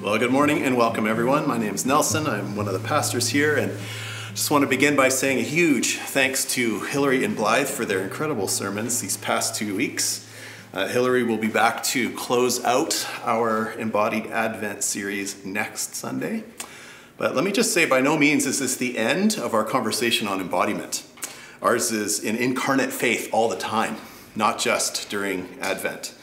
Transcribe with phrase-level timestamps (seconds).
[0.00, 1.48] Well, good morning and welcome, everyone.
[1.48, 2.28] My name is Nelson.
[2.28, 3.76] I'm one of the pastors here, and
[4.30, 7.98] just want to begin by saying a huge thanks to Hillary and Blythe for their
[7.98, 10.24] incredible sermons these past two weeks.
[10.72, 16.44] Uh, Hillary will be back to close out our Embodied Advent series next Sunday.
[17.16, 20.28] But let me just say, by no means is this the end of our conversation
[20.28, 21.02] on embodiment.
[21.60, 23.96] Ours is an incarnate faith all the time,
[24.36, 26.14] not just during Advent.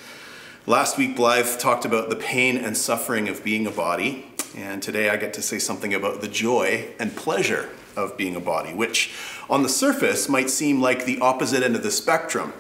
[0.67, 4.25] Last week, Blythe talked about the pain and suffering of being a body,
[4.57, 8.39] and today I get to say something about the joy and pleasure of being a
[8.39, 9.13] body, which
[9.47, 12.51] on the surface might seem like the opposite end of the spectrum.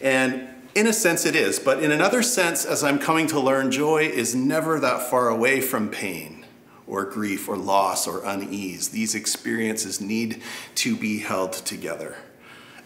[0.00, 3.70] And in a sense, it is, but in another sense, as I'm coming to learn,
[3.70, 6.44] joy is never that far away from pain
[6.88, 8.88] or grief or loss or unease.
[8.88, 10.42] These experiences need
[10.74, 12.16] to be held together,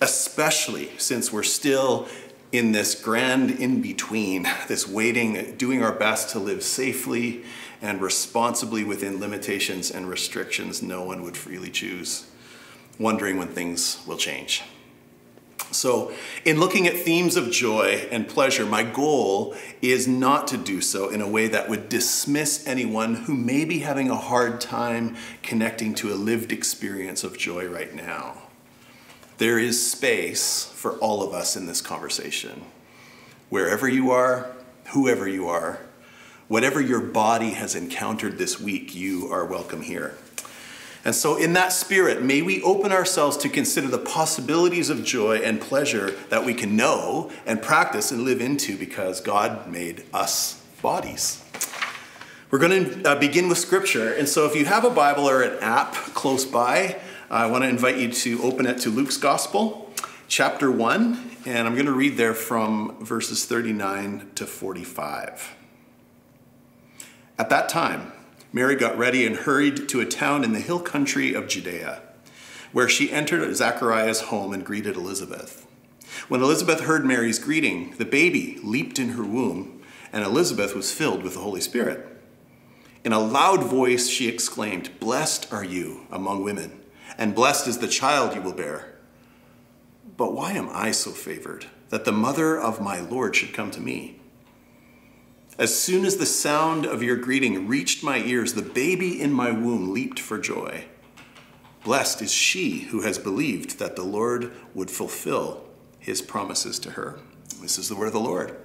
[0.03, 2.07] especially since we're still
[2.53, 7.45] in this grand in between, this waiting, doing our best to live safely
[7.83, 12.27] and responsibly within limitations and restrictions no one would freely choose,
[12.99, 14.63] wondering when things will change.
[15.71, 16.13] So,
[16.47, 21.11] in looking at themes of joy and pleasure, my goal is not to do so
[21.11, 25.95] in a way that would dismiss anyone who may be having a hard time connecting
[25.97, 28.48] to a lived experience of joy right now.
[29.39, 32.63] There is space for all of us in this conversation.
[33.51, 34.51] Wherever you are,
[34.89, 35.79] whoever you are,
[36.49, 40.19] whatever your body has encountered this week, you are welcome here.
[41.05, 45.37] And so, in that spirit, may we open ourselves to consider the possibilities of joy
[45.37, 50.61] and pleasure that we can know and practice and live into because God made us
[50.83, 51.45] bodies.
[52.51, 54.13] We're going to uh, begin with scripture.
[54.13, 56.99] And so, if you have a Bible or an app close by,
[57.31, 59.93] I want to invite you to open it to Luke's Gospel,
[60.29, 65.55] chapter 1, and I'm going to read there from verses 39 to 45.
[67.39, 68.13] At that time,
[68.51, 72.01] Mary got ready and hurried to a town in the hill country of Judea,
[72.73, 75.67] where she entered Zachariah's home and greeted Elizabeth.
[76.29, 79.83] When Elizabeth heard Mary's greeting, the baby leaped in her womb,
[80.15, 82.07] and Elizabeth was filled with the Holy Spirit.
[83.05, 86.78] In a loud voice, she exclaimed, Blessed are you among women
[87.19, 88.95] and blessed is the child you will bear.
[90.17, 93.81] But why am I so favored that the mother of my Lord should come to
[93.81, 94.21] me?
[95.59, 99.51] As soon as the sound of your greeting reached my ears, the baby in my
[99.51, 100.85] womb leaped for joy.
[101.83, 105.65] Blessed is she who has believed that the Lord would fulfill
[105.99, 107.19] his promises to her.
[107.61, 108.57] This is the word of the Lord.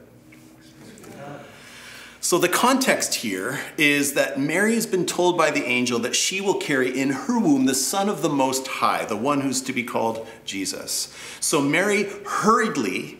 [2.23, 6.39] So, the context here is that Mary has been told by the angel that she
[6.39, 9.73] will carry in her womb the Son of the Most High, the one who's to
[9.73, 11.13] be called Jesus.
[11.41, 13.19] So, Mary hurriedly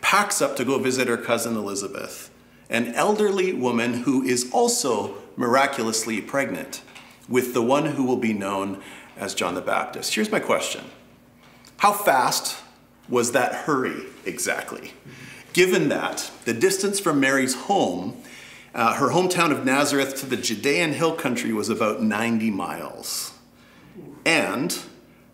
[0.00, 2.30] packs up to go visit her cousin Elizabeth,
[2.70, 6.80] an elderly woman who is also miraculously pregnant
[7.28, 8.80] with the one who will be known
[9.16, 10.14] as John the Baptist.
[10.14, 10.84] Here's my question
[11.78, 12.62] How fast
[13.08, 14.92] was that hurry exactly?
[15.52, 18.22] Given that the distance from Mary's home
[18.74, 23.32] uh, her hometown of Nazareth to the Judean hill country was about 90 miles.
[24.26, 24.76] And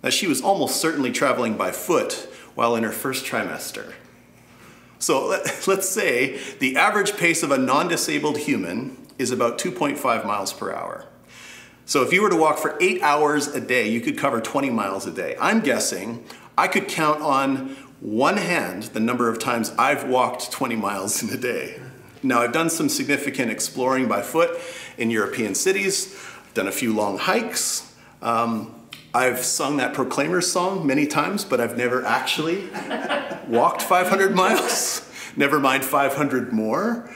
[0.02, 3.94] that she was almost certainly traveling by foot while in her first trimester.
[4.98, 10.26] So let, let's say the average pace of a non disabled human is about 2.5
[10.26, 11.06] miles per hour.
[11.86, 14.70] So if you were to walk for eight hours a day, you could cover 20
[14.70, 15.36] miles a day.
[15.40, 16.24] I'm guessing
[16.56, 21.30] I could count on one hand the number of times I've walked 20 miles in
[21.30, 21.80] a day.
[22.22, 24.60] Now, I've done some significant exploring by foot
[24.98, 26.14] in European cities,
[26.44, 27.94] I've done a few long hikes.
[28.20, 28.75] Um,
[29.12, 32.69] I've sung that Proclaimers song many times, but I've never actually
[33.48, 37.10] walked 500 miles, never mind 500 more.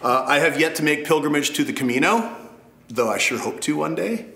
[0.00, 2.34] Uh, I have yet to make pilgrimage to the Camino,
[2.88, 4.26] though I sure hope to one day,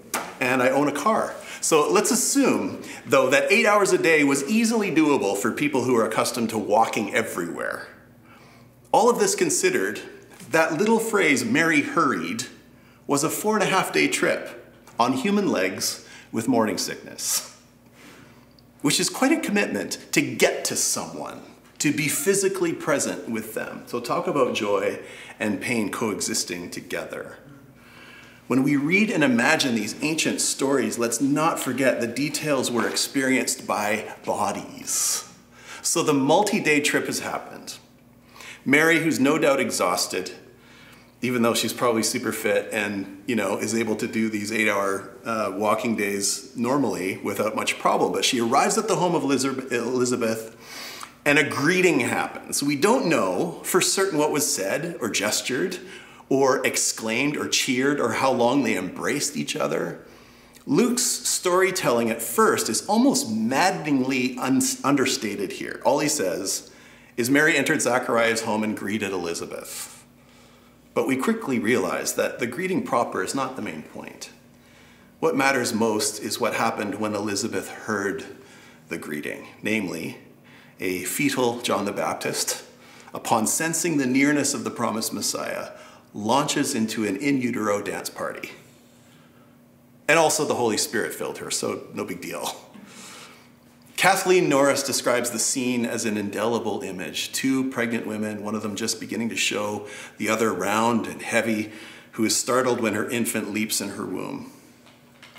[0.41, 1.35] and I own a car.
[1.61, 5.97] So let's assume, though, that eight hours a day was easily doable for people who
[5.97, 7.89] are accustomed to walking everywhere.
[8.93, 10.01] All of this considered,
[10.51, 12.45] that little phrase, Mary hurried,
[13.07, 17.57] was a four and a half day trip on human legs with morning sickness,
[18.83, 21.43] which is quite a commitment to get to someone,
[21.79, 23.83] to be physically present with them.
[23.87, 25.01] So, talk about joy
[25.39, 27.39] and pain coexisting together.
[28.47, 33.67] When we read and imagine these ancient stories, let's not forget the details were experienced
[33.67, 35.31] by bodies.
[35.83, 37.78] So, the multi day trip has happened.
[38.65, 40.33] Mary, who's no doubt exhausted,
[41.21, 45.11] even though she's probably super fit and you know is able to do these eight-hour
[45.25, 50.57] uh, walking days normally without much problem, but she arrives at the home of Elizabeth,
[51.25, 52.63] and a greeting happens.
[52.63, 55.79] We don't know for certain what was said or gestured,
[56.29, 60.05] or exclaimed or cheered or how long they embraced each other.
[60.67, 65.81] Luke's storytelling at first is almost maddeningly un- understated here.
[65.85, 66.71] All he says
[67.19, 70.07] is Mary entered Zachariah's home and greeted Elizabeth.
[70.95, 74.31] But we quickly realize that the greeting proper is not the main point.
[75.19, 78.25] What matters most is what happened when Elizabeth heard
[78.89, 80.19] the greeting, namely,
[80.79, 82.65] a fetal John the Baptist,
[83.13, 85.71] upon sensing the nearness of the promised Messiah,
[86.15, 88.53] launches into an in utero dance party.
[90.07, 92.55] And also, the Holy Spirit filled her, so no big deal.
[93.99, 97.33] Kathleen Norris describes the scene as an indelible image.
[97.33, 101.73] Two pregnant women, one of them just beginning to show, the other round and heavy,
[102.13, 104.53] who is startled when her infant leaps in her womb.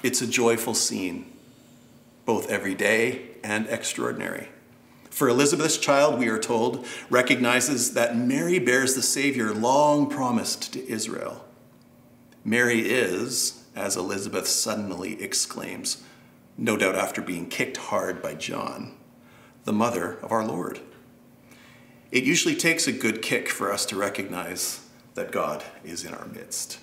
[0.04, 1.32] It's a joyful scene,
[2.26, 4.50] both everyday and extraordinary.
[5.10, 10.86] For Elizabeth's child, we are told, recognizes that Mary bears the Savior long promised to
[10.86, 11.46] Israel.
[12.44, 16.04] Mary is, as Elizabeth suddenly exclaims,
[16.60, 18.96] no doubt after being kicked hard by John,
[19.64, 20.80] the mother of our Lord.
[22.12, 26.28] It usually takes a good kick for us to recognize that God is in our
[26.28, 26.80] midst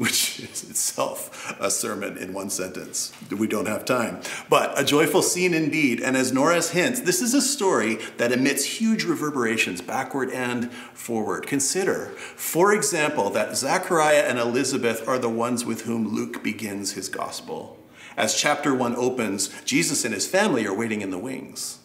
[0.00, 3.12] which is itself a sermon in one sentence.
[3.30, 4.22] We don't have time.
[4.48, 6.00] But a joyful scene indeed.
[6.00, 11.46] And as Norris hints, this is a story that emits huge reverberations backward and forward.
[11.46, 17.10] Consider, for example, that Zachariah and Elizabeth are the ones with whom Luke begins his
[17.10, 17.76] gospel.
[18.20, 21.78] As chapter one opens, Jesus and his family are waiting in the wings.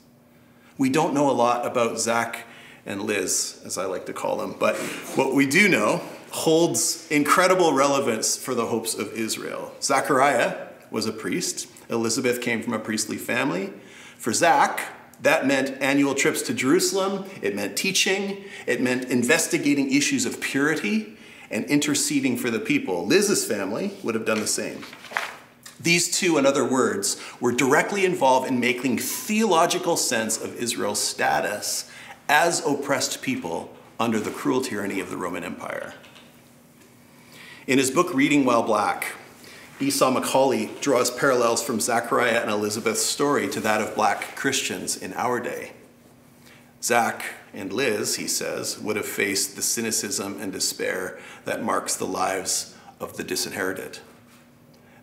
[0.78, 2.46] We don't know a lot about Zach
[2.86, 4.76] and Liz, as I like to call them, but
[5.16, 6.02] what we do know
[6.32, 9.74] holds incredible relevance for the hopes of Israel.
[9.82, 13.72] Zachariah was a priest, Elizabeth came from a priestly family.
[14.18, 14.82] For Zach,
[15.22, 21.18] that meant annual trips to Jerusalem, it meant teaching, it meant investigating issues of purity
[21.50, 23.06] and interceding for the people.
[23.06, 24.84] Liz's family would have done the same.
[25.86, 31.88] These two, in other words, were directly involved in making theological sense of Israel's status
[32.28, 35.94] as oppressed people under the cruel tyranny of the Roman Empire.
[37.68, 39.14] In his book Reading While Black,
[39.80, 45.14] Esau McCaulley draws parallels from Zachariah and Elizabeth's story to that of black Christians in
[45.14, 45.74] our day.
[46.82, 52.08] Zach and Liz, he says, would have faced the cynicism and despair that marks the
[52.08, 54.00] lives of the disinherited.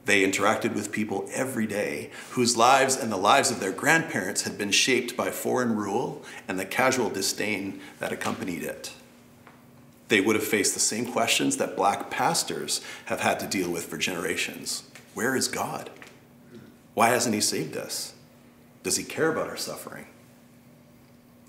[0.05, 4.59] They interacted with people every day whose lives and the lives of their grandparents had
[4.59, 8.93] been shaped by foreign rule and the casual disdain that accompanied it.
[10.09, 13.85] They would have faced the same questions that black pastors have had to deal with
[13.85, 14.83] for generations
[15.15, 15.91] Where is God?
[16.95, 18.15] Why hasn't He saved us?
[18.83, 20.07] Does He care about our suffering?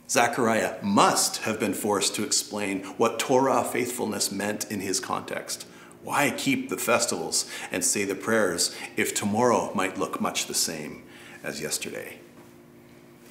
[0.10, 5.66] Zechariah must have been forced to explain what Torah faithfulness meant in his context.
[6.04, 11.04] Why keep the festivals and say the prayers if tomorrow might look much the same
[11.44, 12.20] as yesterday?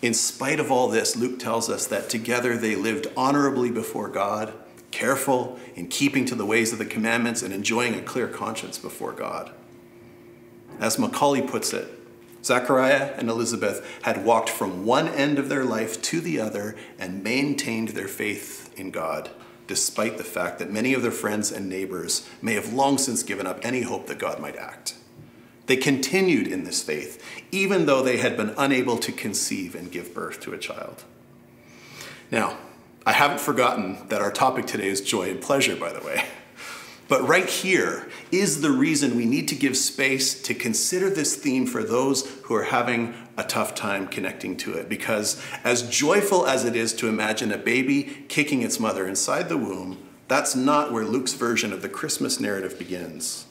[0.00, 4.52] In spite of all this, Luke tells us that together they lived honorably before God
[4.90, 9.12] careful in keeping to the ways of the commandments and enjoying a clear conscience before
[9.12, 9.50] God.
[10.78, 11.88] As McCaulley puts it,
[12.44, 17.22] Zechariah and Elizabeth had walked from one end of their life to the other and
[17.22, 19.30] maintained their faith in God,
[19.66, 23.46] despite the fact that many of their friends and neighbors may have long since given
[23.46, 24.94] up any hope that God might act.
[25.66, 30.12] They continued in this faith, even though they had been unable to conceive and give
[30.12, 31.04] birth to a child.
[32.30, 32.56] Now,
[33.06, 36.24] I haven't forgotten that our topic today is joy and pleasure, by the way.
[37.08, 41.66] But right here is the reason we need to give space to consider this theme
[41.66, 44.88] for those who are having a tough time connecting to it.
[44.88, 49.58] Because as joyful as it is to imagine a baby kicking its mother inside the
[49.58, 49.98] womb,
[50.28, 53.46] that's not where Luke's version of the Christmas narrative begins.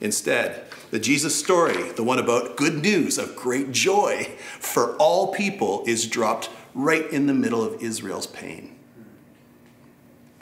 [0.00, 5.84] Instead, the Jesus story, the one about good news of great joy for all people,
[5.86, 8.72] is dropped right in the middle of Israel's pain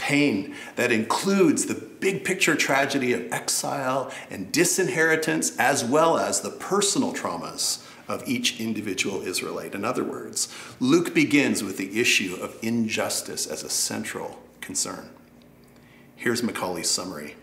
[0.00, 6.50] pain that includes the big picture tragedy of exile and disinheritance, as well as the
[6.50, 9.73] personal traumas of each individual Israelite.
[9.73, 15.09] In other words, Luke begins with the issue of injustice as a central concern.
[16.17, 17.37] Here's McCaulley's summary.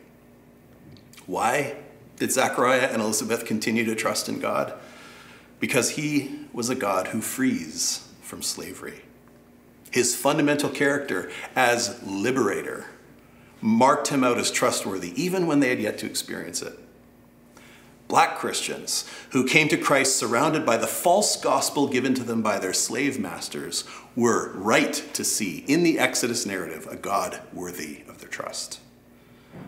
[1.26, 1.78] Why
[2.18, 4.74] did Zechariah and Elizabeth continue to trust in God?
[5.62, 9.02] Because he was a God who frees from slavery.
[9.90, 12.88] His fundamental character as liberator
[13.62, 16.78] marked him out as trustworthy, even when they had yet to experience it.
[18.08, 22.58] Black Christians who came to Christ surrounded by the false gospel given to them by
[22.58, 23.84] their slave masters
[24.16, 28.80] were right to see in the Exodus narrative a God worthy of their trust.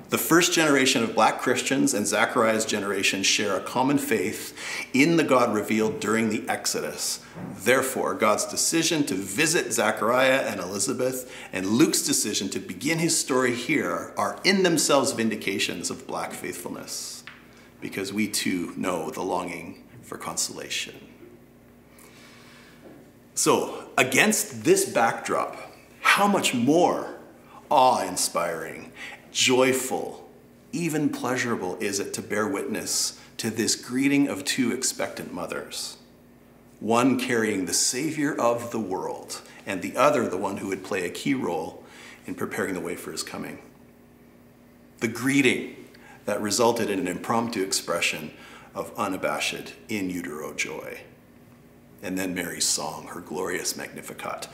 [0.09, 4.57] The first generation of black Christians and Zechariah's generation share a common faith
[4.91, 7.23] in the God revealed during the Exodus.
[7.59, 13.53] Therefore, God's decision to visit Zechariah and Elizabeth and Luke's decision to begin his story
[13.53, 17.18] here are in themselves vindications of black faithfulness,
[17.81, 20.95] because we too know the longing for consolation.
[23.35, 25.55] So, against this backdrop,
[26.01, 27.19] how much more
[27.69, 28.91] awe inspiring
[29.31, 30.27] joyful,
[30.71, 35.97] even pleasurable is it to bear witness to this greeting of two expectant mothers.
[36.79, 41.05] One carrying the Savior of the world, and the other the one who would play
[41.05, 41.83] a key role
[42.25, 43.59] in preparing the way for his coming.
[44.99, 45.78] The greeting
[46.25, 48.31] that resulted in an impromptu expression
[48.75, 50.99] of unabashed in utero joy.
[52.01, 54.47] And then Mary's song, her glorious Magnificat.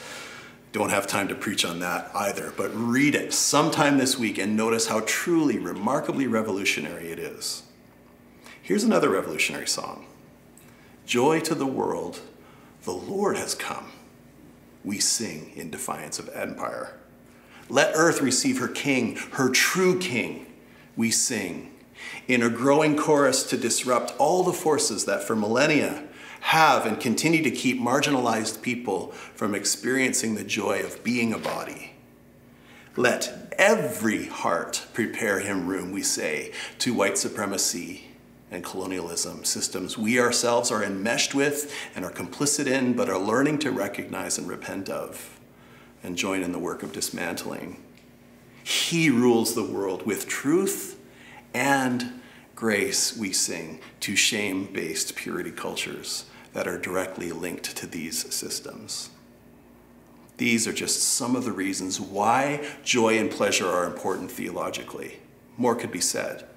[0.72, 4.58] Don't have time to preach on that either, but read it sometime this week and
[4.58, 7.64] notice how truly remarkably revolutionary it is.
[8.62, 10.06] Here's another revolutionary song
[11.06, 12.20] Joy to the world,
[12.84, 13.92] the Lord has come.
[14.84, 16.98] We sing in defiance of empire.
[17.70, 20.45] Let earth receive her king, her true king.
[20.96, 21.72] We sing
[22.28, 26.04] in a growing chorus to disrupt all the forces that for millennia
[26.42, 31.94] have and continue to keep marginalized people from experiencing the joy of being a body.
[32.96, 38.06] Let every heart prepare him room, we say, to white supremacy
[38.52, 43.60] and colonialism, systems we ourselves are enmeshed with and are complicit in, but are learning
[43.60, 45.40] to recognize and repent of
[46.04, 47.85] and join in the work of dismantling.
[48.66, 51.00] He rules the world with truth
[51.54, 52.20] and
[52.56, 59.12] grace, we sing, to shame based purity cultures that are directly linked to these systems.
[60.38, 65.20] These are just some of the reasons why joy and pleasure are important theologically.
[65.58, 66.48] More could be said.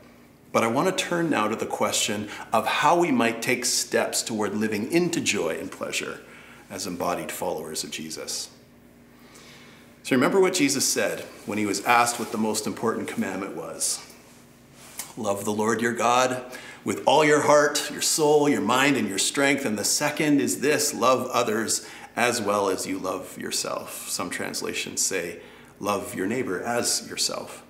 [0.51, 4.23] But I want to turn now to the question of how we might take steps
[4.23, 6.21] toward living into joy and pleasure
[6.71, 8.49] as embodied followers of Jesus.
[10.09, 14.03] So remember what Jesus said when he was asked what the most important commandment was
[15.19, 16.43] Love the Lord your God
[16.83, 19.67] with all your heart, your soul, your mind, and your strength.
[19.67, 21.87] And the second is this love others
[22.17, 24.09] as well as you love yourself.
[24.09, 25.41] Some translations say,
[25.79, 27.63] love your neighbor as yourself.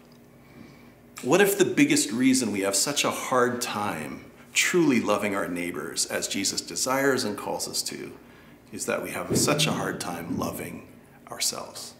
[1.23, 6.07] What if the biggest reason we have such a hard time truly loving our neighbors
[6.07, 8.13] as Jesus desires and calls us to
[8.73, 10.87] is that we have such a hard time loving
[11.33, 11.95] ourselves?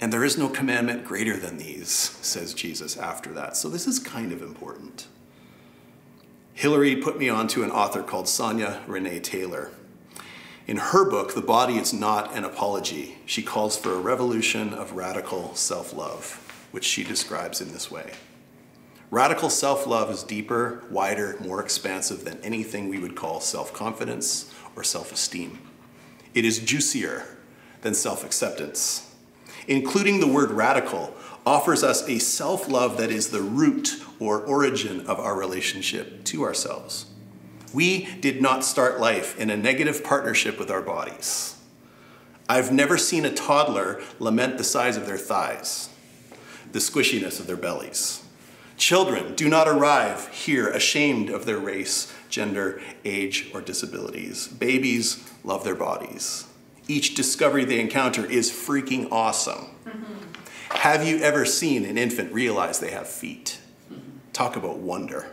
[0.00, 3.56] And there is no commandment greater than these, says Jesus after that.
[3.56, 5.06] So this is kind of important.
[6.52, 9.70] Hillary put me onto an author called Sonya Renee Taylor.
[10.66, 14.92] In her book, The Body is Not an Apology, she calls for a revolution of
[14.92, 18.12] radical self love, which she describes in this way.
[19.10, 24.52] Radical self love is deeper, wider, more expansive than anything we would call self confidence
[24.74, 25.58] or self esteem.
[26.34, 27.36] It is juicier
[27.82, 29.13] than self acceptance.
[29.66, 31.14] Including the word radical
[31.46, 36.42] offers us a self love that is the root or origin of our relationship to
[36.42, 37.06] ourselves.
[37.72, 41.56] We did not start life in a negative partnership with our bodies.
[42.48, 45.88] I've never seen a toddler lament the size of their thighs,
[46.72, 48.22] the squishiness of their bellies.
[48.76, 54.46] Children do not arrive here ashamed of their race, gender, age, or disabilities.
[54.48, 56.46] Babies love their bodies.
[56.86, 59.66] Each discovery they encounter is freaking awesome.
[59.86, 60.76] Mm-hmm.
[60.76, 63.58] Have you ever seen an infant realize they have feet?
[64.32, 65.30] Talk about wonder.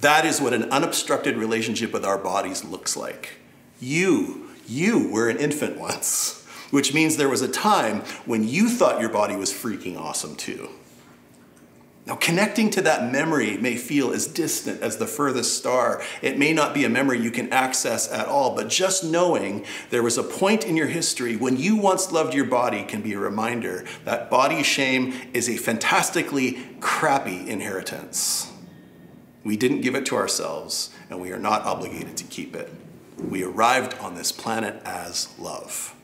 [0.00, 3.38] That is what an unobstructed relationship with our bodies looks like.
[3.80, 9.00] You, you were an infant once, which means there was a time when you thought
[9.00, 10.70] your body was freaking awesome too.
[12.06, 16.02] Now, connecting to that memory may feel as distant as the furthest star.
[16.20, 20.02] It may not be a memory you can access at all, but just knowing there
[20.02, 23.18] was a point in your history when you once loved your body can be a
[23.18, 28.52] reminder that body shame is a fantastically crappy inheritance.
[29.42, 32.70] We didn't give it to ourselves, and we are not obligated to keep it.
[33.16, 35.94] We arrived on this planet as love.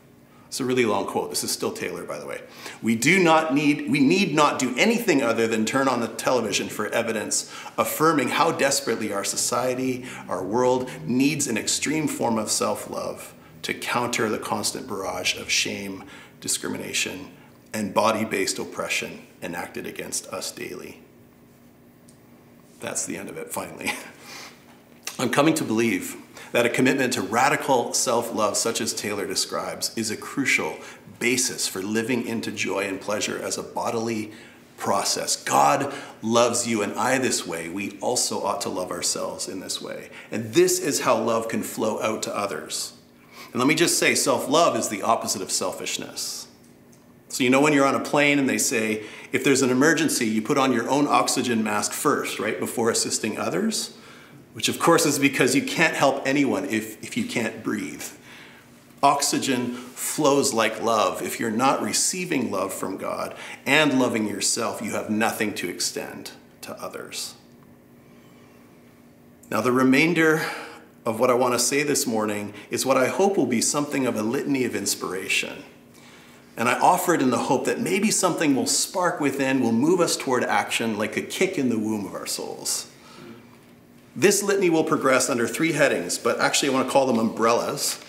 [0.50, 1.30] It's a really long quote.
[1.30, 2.40] This is still Taylor, by the way.
[2.82, 6.68] We do not need, we need not do anything other than turn on the television
[6.68, 13.32] for evidence affirming how desperately our society, our world needs an extreme form of self-love
[13.62, 16.02] to counter the constant barrage of shame,
[16.40, 17.30] discrimination,
[17.72, 21.00] and body-based oppression enacted against us daily.
[22.80, 23.92] That's the end of it, finally.
[25.20, 26.19] I'm coming to believe
[26.52, 30.76] that a commitment to radical self love, such as Taylor describes, is a crucial
[31.18, 34.32] basis for living into joy and pleasure as a bodily
[34.76, 35.36] process.
[35.36, 35.92] God
[36.22, 37.68] loves you and I this way.
[37.68, 40.10] We also ought to love ourselves in this way.
[40.30, 42.94] And this is how love can flow out to others.
[43.52, 46.48] And let me just say self love is the opposite of selfishness.
[47.28, 50.26] So, you know, when you're on a plane and they say, if there's an emergency,
[50.26, 53.96] you put on your own oxygen mask first, right, before assisting others,
[54.52, 58.04] which of course is because you can't help anyone if, if you can't breathe.
[59.02, 61.22] Oxygen flows like love.
[61.22, 66.32] If you're not receiving love from God and loving yourself, you have nothing to extend
[66.62, 67.34] to others.
[69.50, 70.42] Now, the remainder
[71.06, 74.06] of what I want to say this morning is what I hope will be something
[74.06, 75.64] of a litany of inspiration.
[76.56, 80.00] And I offer it in the hope that maybe something will spark within, will move
[80.00, 82.89] us toward action like a kick in the womb of our souls.
[84.14, 88.02] This litany will progress under three headings, but actually I want to call them umbrellas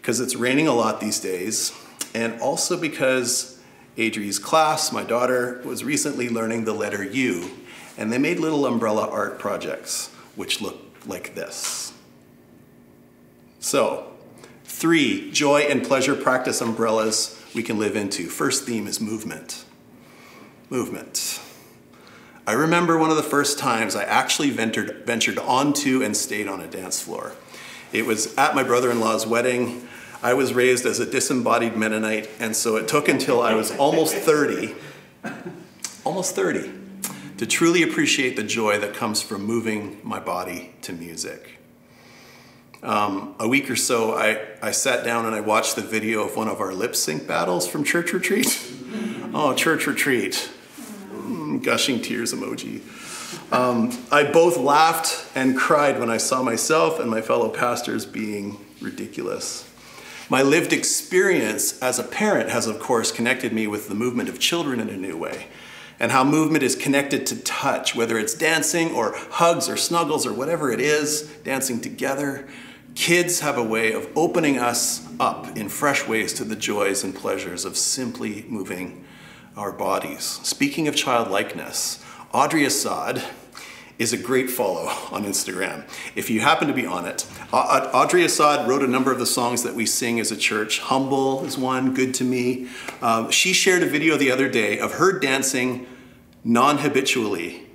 [0.00, 1.72] because it's raining a lot these days,
[2.14, 3.60] and also because
[3.96, 7.50] Adri's class, my daughter, was recently learning the letter U,
[7.98, 11.92] and they made little umbrella art projects which look like this.
[13.58, 14.10] So,
[14.64, 18.28] three joy and pleasure practice umbrellas we can live into.
[18.28, 19.64] First theme is movement.
[20.70, 21.29] Movement.
[22.50, 26.60] I remember one of the first times I actually ventured, ventured onto and stayed on
[26.60, 27.36] a dance floor.
[27.92, 29.86] It was at my brother in law's wedding.
[30.20, 34.16] I was raised as a disembodied Mennonite, and so it took until I was almost
[34.16, 34.74] 30,
[36.04, 36.72] almost 30,
[37.36, 41.60] to truly appreciate the joy that comes from moving my body to music.
[42.82, 46.34] Um, a week or so, I, I sat down and I watched the video of
[46.34, 48.60] one of our lip sync battles from church retreat.
[49.34, 50.50] oh, church retreat.
[51.58, 52.80] Gushing tears emoji.
[53.52, 58.64] Um, I both laughed and cried when I saw myself and my fellow pastors being
[58.80, 59.68] ridiculous.
[60.28, 64.38] My lived experience as a parent has, of course, connected me with the movement of
[64.38, 65.48] children in a new way,
[65.98, 70.32] and how movement is connected to touch, whether it's dancing or hugs or snuggles or
[70.32, 72.48] whatever it is, dancing together.
[72.94, 77.14] Kids have a way of opening us up in fresh ways to the joys and
[77.14, 79.04] pleasures of simply moving
[79.56, 80.24] our bodies.
[80.42, 83.22] Speaking of childlikeness, Audrey Assad
[83.98, 85.84] is a great follow on Instagram.
[86.16, 89.62] If you happen to be on it, Audrey Assad wrote a number of the songs
[89.62, 90.78] that we sing as a church.
[90.78, 92.68] Humble is one, Good to Me.
[93.02, 95.86] Um, she shared a video the other day of her dancing
[96.42, 97.66] non habitually.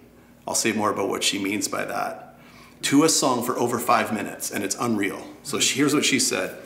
[0.48, 2.38] I'll say more about what she means by that.
[2.84, 5.28] To a song for over five minutes, and it's unreal.
[5.44, 6.58] So here's what she said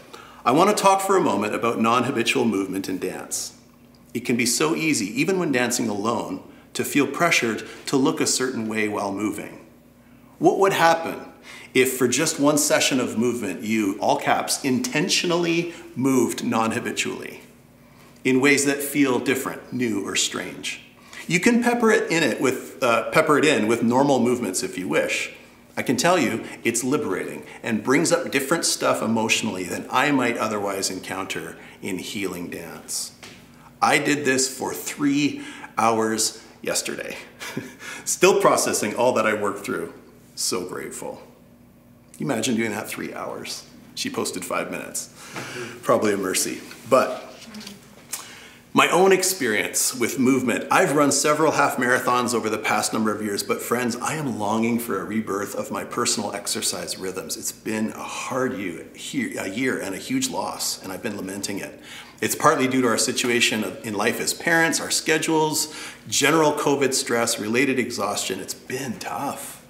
[0.46, 3.59] I want to talk for a moment about non habitual movement and dance.
[4.14, 6.44] It can be so easy, even when dancing alone,
[6.74, 9.66] to feel pressured to look a certain way while moving.
[10.40, 11.20] What would happen
[11.74, 17.42] if, for just one session of movement, you, all caps, intentionally moved non habitually
[18.24, 20.82] in ways that feel different, new, or strange?
[21.28, 24.78] You can pepper it in it with uh, pepper it in with normal movements if
[24.78, 25.32] you wish.
[25.78, 30.38] I can tell you it's liberating and brings up different stuff emotionally than I might
[30.38, 33.14] otherwise encounter in healing dance.
[33.82, 35.44] I did this for three
[35.78, 37.18] hours yesterday.
[38.06, 39.94] Still processing all that I worked through.
[40.36, 41.22] So grateful.
[42.20, 43.66] Imagine doing that three hours.
[43.96, 45.14] She posted five minutes.
[45.84, 46.62] Probably a mercy.
[46.90, 47.26] But
[48.72, 53.22] my own experience with movement, I've run several half marathons over the past number of
[53.22, 57.36] years, but friends, I am longing for a rebirth of my personal exercise rhythms.
[57.36, 58.86] It's been a hard year,
[59.40, 61.80] a year and a huge loss, and I've been lamenting it.
[62.22, 65.74] It's partly due to our situation in life as parents, our schedules,
[66.08, 68.40] general COVID stress, related exhaustion.
[68.40, 69.66] It's been tough.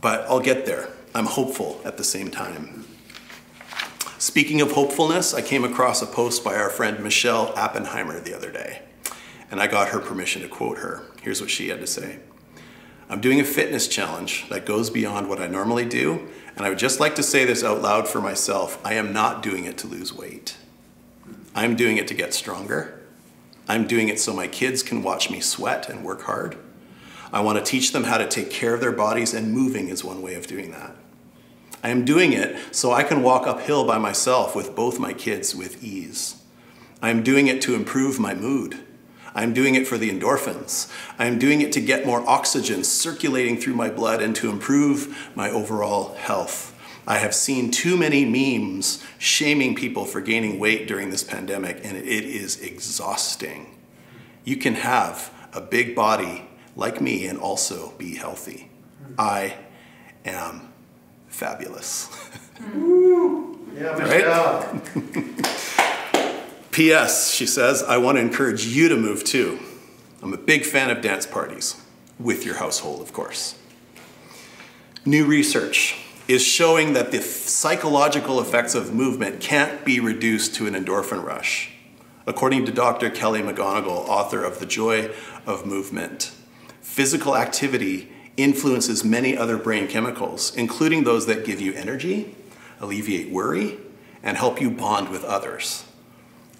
[0.00, 0.88] But I'll get there.
[1.14, 2.86] I'm hopeful at the same time.
[4.18, 8.50] Speaking of hopefulness, I came across a post by our friend Michelle Appenheimer the other
[8.50, 8.82] day,
[9.50, 11.02] and I got her permission to quote her.
[11.22, 12.18] Here's what she had to say
[13.08, 16.78] I'm doing a fitness challenge that goes beyond what I normally do, and I would
[16.78, 19.86] just like to say this out loud for myself I am not doing it to
[19.86, 20.56] lose weight.
[21.58, 23.00] I'm doing it to get stronger.
[23.66, 26.56] I'm doing it so my kids can watch me sweat and work hard.
[27.32, 30.04] I want to teach them how to take care of their bodies, and moving is
[30.04, 30.94] one way of doing that.
[31.82, 35.52] I am doing it so I can walk uphill by myself with both my kids
[35.52, 36.40] with ease.
[37.02, 38.78] I am doing it to improve my mood.
[39.34, 40.88] I am doing it for the endorphins.
[41.18, 45.32] I am doing it to get more oxygen circulating through my blood and to improve
[45.34, 46.77] my overall health.
[47.08, 51.96] I have seen too many memes shaming people for gaining weight during this pandemic, and
[51.96, 53.78] it is exhausting.
[54.44, 58.70] You can have a big body like me and also be healthy.
[59.18, 59.56] I
[60.26, 60.70] am
[61.28, 62.10] fabulous.
[63.74, 64.66] yeah, right?
[66.72, 67.32] P.S.
[67.32, 69.58] She says, I want to encourage you to move too.
[70.22, 71.80] I'm a big fan of dance parties,
[72.18, 73.54] with your household, of course.
[75.06, 80.74] New research is showing that the psychological effects of movement can't be reduced to an
[80.74, 81.70] endorphin rush.
[82.26, 83.08] According to Dr.
[83.08, 85.10] Kelly McGonigal, author of The Joy
[85.46, 86.30] of Movement,
[86.82, 92.36] physical activity influences many other brain chemicals, including those that give you energy,
[92.78, 93.78] alleviate worry,
[94.22, 95.84] and help you bond with others.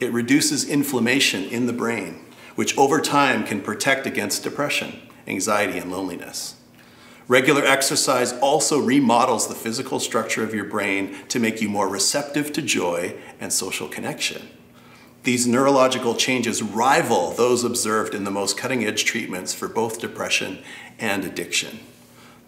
[0.01, 5.93] It reduces inflammation in the brain, which over time can protect against depression, anxiety, and
[5.93, 6.58] loneliness.
[7.29, 12.55] Regular exercise also remodels the physical structure of your brain to make you more receptive
[12.55, 14.49] to joy and social connection.
[15.25, 20.61] These neurological changes rival those observed in the most cutting edge treatments for both depression
[20.99, 21.81] and addiction.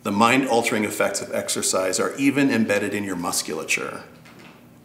[0.03, 4.05] The mind altering effects of exercise are even embedded in your musculature.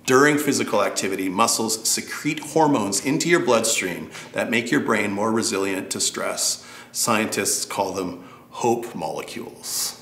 [0.05, 5.89] During physical activity, muscles secrete hormones into your bloodstream that make your brain more resilient
[5.91, 6.67] to stress.
[6.91, 10.01] Scientists call them hope molecules.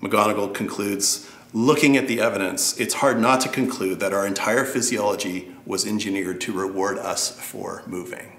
[0.00, 5.52] McGonigal concludes looking at the evidence, it's hard not to conclude that our entire physiology
[5.66, 8.36] was engineered to reward us for moving.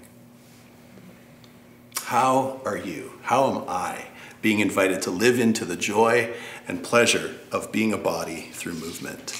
[2.04, 3.12] How are you?
[3.24, 4.06] How am I
[4.40, 6.32] being invited to live into the joy
[6.66, 9.38] and pleasure of being a body through movement?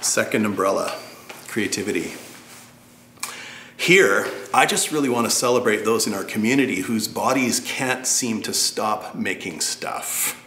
[0.00, 0.96] Second umbrella
[1.48, 2.14] creativity.
[3.76, 8.42] Here, I just really want to celebrate those in our community whose bodies can't seem
[8.42, 10.42] to stop making stuff,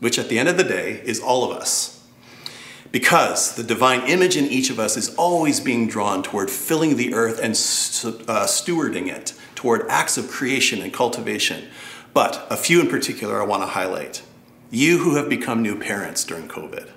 [0.00, 2.04] which at the end of the day is all of us.
[2.90, 7.14] Because the divine image in each of us is always being drawn toward filling the
[7.14, 11.68] earth and uh, stewarding it, toward acts of creation and cultivation.
[12.12, 14.22] But a few in particular I want to highlight.
[14.70, 16.90] You who have become new parents during COVID.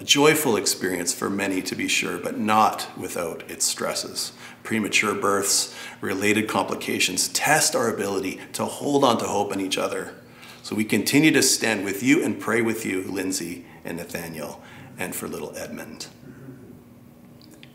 [0.00, 4.32] A joyful experience for many, to be sure, but not without its stresses.
[4.62, 10.14] Premature births, related complications test our ability to hold on to hope in each other.
[10.62, 14.62] So we continue to stand with you and pray with you, Lindsay and Nathaniel,
[14.98, 16.06] and for little Edmund.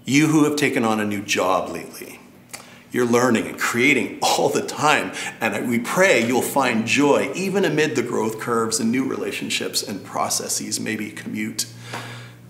[0.04, 2.20] You who have taken on a new job lately,
[2.92, 5.12] you're learning and creating all the time.
[5.40, 10.04] And we pray you'll find joy even amid the growth curves and new relationships and
[10.04, 11.68] processes, maybe commute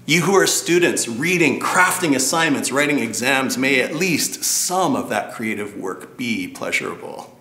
[0.05, 5.33] you who are students, reading, crafting assignments, writing exams, may at least some of that
[5.33, 7.35] creative work be pleasurable.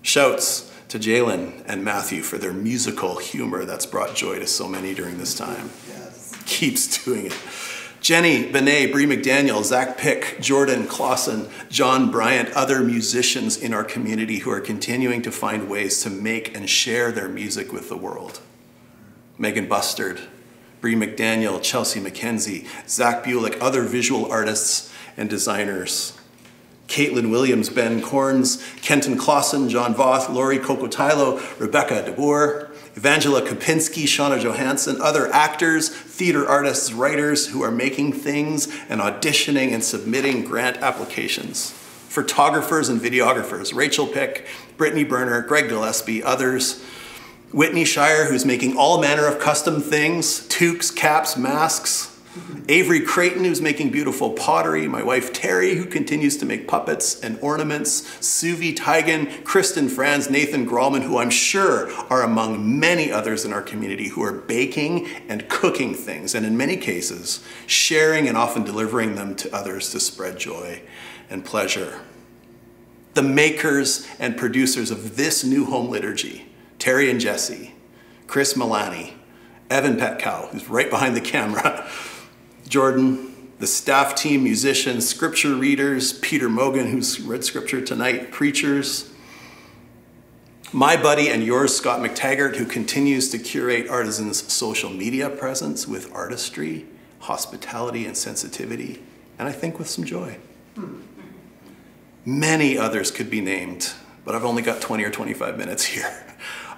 [0.00, 4.94] Shouts to Jalen and Matthew for their musical humor that's brought joy to so many
[4.94, 5.70] during this time.
[5.88, 6.34] Yes.
[6.46, 7.38] Keeps doing it.
[8.00, 14.38] Jenny, Benet, Brie McDaniel, Zach Pick, Jordan Clausen, John Bryant, other musicians in our community
[14.38, 18.40] who are continuing to find ways to make and share their music with the world.
[19.38, 20.20] Megan Bustard,
[20.82, 26.18] Brie McDaniel, Chelsea McKenzie, Zach Bulick, other visual artists and designers.
[26.88, 34.42] Caitlin Williams, Ben Corns, Kenton Clausen, John Voth, Lori Cocotylo, Rebecca DeBoer, Evangela Kopinski, Shauna
[34.42, 40.78] Johansson, other actors, theater artists, writers who are making things and auditioning and submitting grant
[40.78, 41.70] applications.
[42.08, 46.84] Photographers and videographers, Rachel Pick, Brittany Berner, Greg Gillespie, others
[47.52, 52.08] Whitney Shire, who's making all manner of custom things toques, caps, masks.
[52.68, 54.88] Avery Creighton, who's making beautiful pottery.
[54.88, 58.00] My wife Terry, who continues to make puppets and ornaments.
[58.20, 63.60] Suvi Tigan, Kristen Franz, Nathan Grallman, who I'm sure are among many others in our
[63.60, 69.14] community who are baking and cooking things, and in many cases, sharing and often delivering
[69.14, 70.80] them to others to spread joy
[71.28, 72.00] and pleasure.
[73.12, 76.46] The makers and producers of this new home liturgy
[76.82, 77.74] Terry and Jesse,
[78.26, 79.12] Chris Milani,
[79.70, 81.88] Evan Petkow, who's right behind the camera,
[82.68, 89.12] Jordan, the staff team, musicians, scripture readers, Peter Mogan, who's read scripture tonight, preachers,
[90.72, 96.12] my buddy and yours, Scott McTaggart, who continues to curate Artisan's social media presence with
[96.12, 96.84] artistry,
[97.20, 99.00] hospitality, and sensitivity,
[99.38, 100.36] and I think with some joy.
[100.74, 101.02] Hmm.
[102.24, 103.92] Many others could be named,
[104.24, 106.26] but I've only got 20 or 25 minutes here.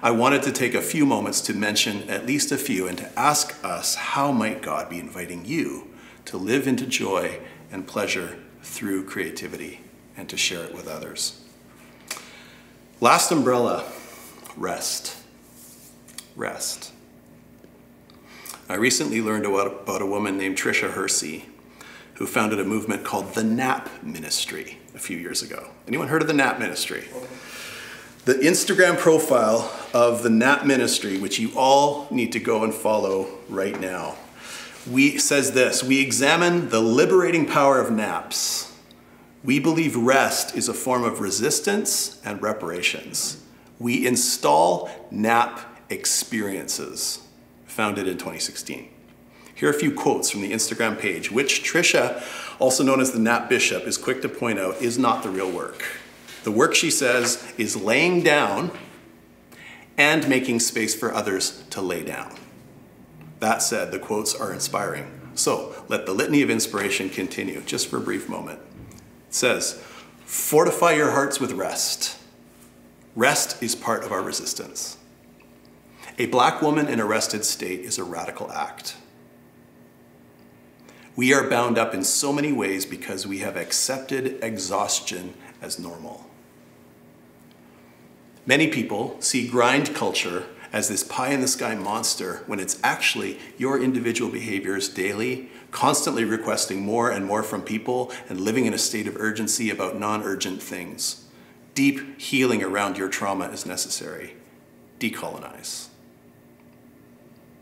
[0.05, 3.19] I wanted to take a few moments to mention at least a few and to
[3.19, 5.87] ask us how might God be inviting you
[6.25, 7.39] to live into joy
[7.71, 9.81] and pleasure through creativity
[10.15, 11.41] and to share it with others.
[13.01, 13.83] Last umbrella
[14.55, 15.17] rest.
[16.35, 16.91] Rest.
[18.69, 21.45] I recently learned about a woman named Tricia Hersey
[22.13, 25.71] who founded a movement called the NAP Ministry a few years ago.
[25.87, 27.05] Anyone heard of the NAP Ministry?
[28.25, 33.27] The Instagram profile of the NAP ministry, which you all need to go and follow
[33.49, 34.15] right now,
[34.89, 38.73] we says this: We examine the liberating power of naps.
[39.43, 43.43] We believe rest is a form of resistance and reparations.
[43.77, 45.59] We install NAP
[45.91, 47.27] experiences,
[47.67, 48.89] founded in 2016.
[49.53, 52.23] Here are a few quotes from the Instagram page, which Tricia,
[52.57, 55.51] also known as the Nap Bishop, is quick to point out is not the real
[55.51, 55.85] work.
[56.45, 58.69] The work, she says, is laying down
[59.97, 62.35] and making space for others to lay down.
[63.39, 65.31] That said, the quotes are inspiring.
[65.33, 68.59] So let the litany of inspiration continue just for a brief moment.
[69.27, 69.83] It says,
[70.25, 72.19] Fortify your hearts with rest.
[73.15, 74.97] Rest is part of our resistance.
[76.19, 78.97] A black woman in a rested state is a radical act.
[81.15, 86.29] We are bound up in so many ways because we have accepted exhaustion as normal.
[88.45, 93.39] Many people see grind culture as this pie in the sky monster when it's actually
[93.57, 98.77] your individual behaviors daily, constantly requesting more and more from people and living in a
[98.77, 101.25] state of urgency about non urgent things.
[101.73, 104.35] Deep healing around your trauma is necessary.
[104.99, 105.87] Decolonize.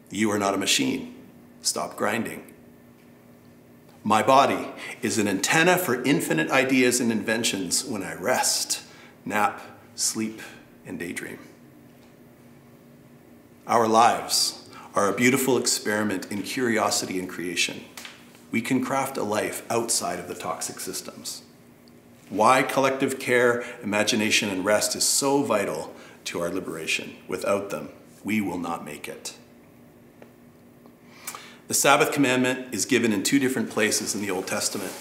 [0.10, 1.16] You are not a machine.
[1.62, 2.52] Stop grinding.
[4.04, 4.68] My body
[5.02, 8.84] is an antenna for infinite ideas and inventions when I rest,
[9.24, 9.62] nap,
[9.96, 10.42] sleep,
[10.86, 11.40] and daydream.
[13.68, 17.86] Our lives are a beautiful experiment in curiosity and creation.
[18.52, 21.44] We can craft a life outside of the toxic systems.
[22.30, 25.94] Why collective care, imagination, and rest is so vital
[26.26, 27.16] to our liberation.
[27.28, 27.90] Without them,
[28.24, 29.36] we will not make it.
[31.68, 34.92] The Sabbath commandment is given in two different places in the Old Testament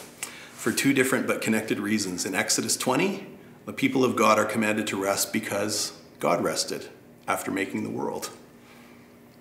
[0.53, 2.25] for two different but connected reasons.
[2.25, 3.27] In Exodus 20,
[3.65, 6.89] the people of God are commanded to rest because God rested
[7.29, 8.31] after making the world.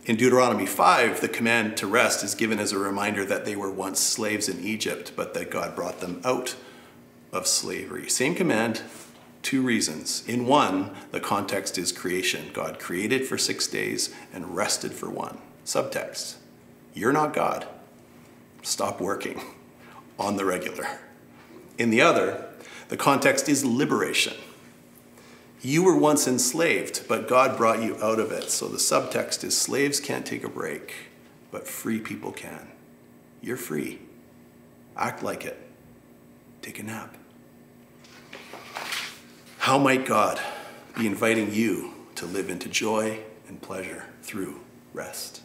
[0.06, 3.72] In Deuteronomy 5, the command to rest is given as a reminder that they were
[3.72, 6.56] once slaves in Egypt, but that God brought them out
[7.32, 8.10] of slavery.
[8.10, 8.82] Same command,
[9.44, 10.28] two reasons.
[10.28, 12.50] In one, the context is creation.
[12.52, 15.38] God created for six days and rested for one.
[15.66, 16.38] Subtext
[16.94, 17.68] You're not God.
[18.64, 19.42] Stop working
[20.20, 21.00] on the regular.
[21.78, 22.51] In the other,
[22.92, 24.34] the context is liberation.
[25.62, 28.52] You were once enslaved, but God brought you out of it.
[28.52, 30.94] So the subtext is slaves can't take a break,
[31.52, 32.68] but free people can.
[33.42, 34.00] You're free.
[34.98, 35.58] Act like it.
[36.62, 37.16] Take a nap.
[39.60, 40.42] How might God
[40.98, 44.60] be inviting you to live into joy and pleasure through
[44.94, 45.44] rest?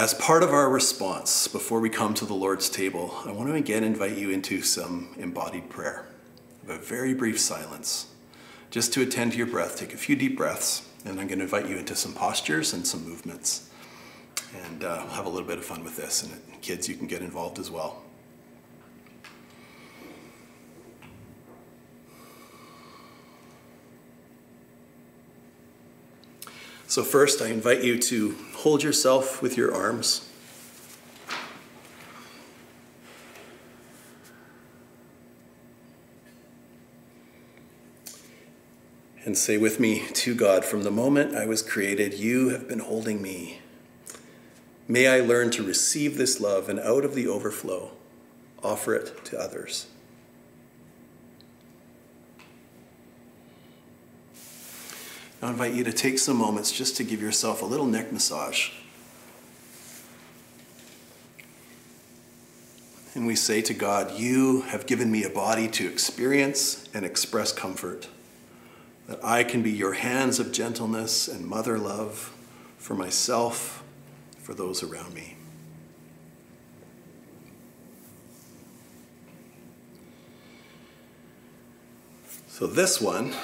[0.00, 3.54] As part of our response before we come to the Lord's table, I want to
[3.54, 6.06] again invite you into some embodied prayer
[6.66, 8.06] a very brief silence.
[8.70, 11.44] Just to attend to your breath, take a few deep breaths, and I'm going to
[11.44, 13.68] invite you into some postures and some movements.
[14.64, 16.22] And uh, have a little bit of fun with this.
[16.22, 18.00] And kids, you can get involved as well.
[26.90, 30.28] So, first, I invite you to hold yourself with your arms.
[39.24, 42.80] And say with me to God, from the moment I was created, you have been
[42.80, 43.60] holding me.
[44.88, 47.92] May I learn to receive this love and out of the overflow,
[48.64, 49.86] offer it to others.
[55.42, 58.70] I invite you to take some moments just to give yourself a little neck massage.
[63.14, 67.52] And we say to God, You have given me a body to experience and express
[67.52, 68.08] comfort,
[69.08, 72.34] that I can be your hands of gentleness and mother love
[72.76, 73.82] for myself,
[74.38, 75.36] for those around me.
[82.48, 83.34] So, this one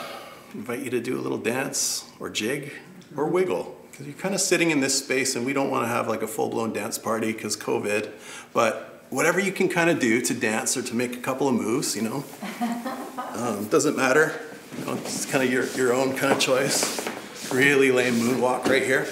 [0.54, 2.72] invite you to do a little dance or jig
[3.16, 3.76] or wiggle.
[3.90, 6.22] Because you're kind of sitting in this space and we don't want to have like
[6.22, 8.10] a full-blown dance party because covid
[8.52, 11.54] but whatever you can kind of do to dance or to make a couple of
[11.54, 12.24] moves you know?
[13.36, 14.32] Um, doesn't matter.
[14.78, 17.06] You know, it's kind of your, your own kind of choice.
[17.52, 19.06] Really lame moonwalk right here.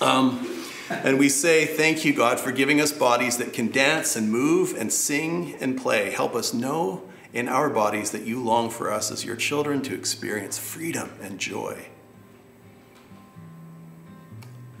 [0.00, 4.28] Um, and we say thank you god for giving us bodies that can dance and
[4.28, 6.10] move and sing and play.
[6.10, 9.94] Help us know in our bodies that you long for us as your children to
[9.94, 11.86] experience freedom and joy.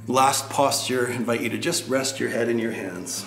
[0.06, 3.26] Last posture, I invite you to just rest your head in your hands.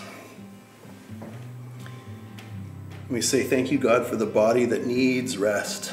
[3.10, 5.92] We say, Thank you, God, for the body that needs rest.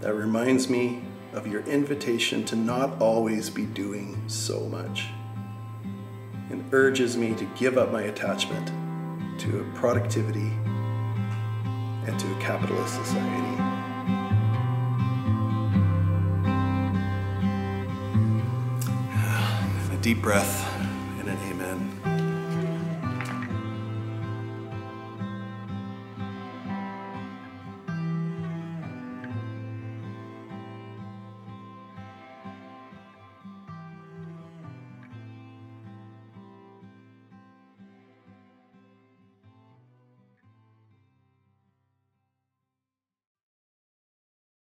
[0.00, 5.06] That reminds me of your invitation to not always be doing so much.
[6.50, 8.70] and urges me to give up my attachment
[9.40, 10.52] to a productivity
[12.06, 13.62] and to a capitalist society.
[19.92, 20.73] A deep breath.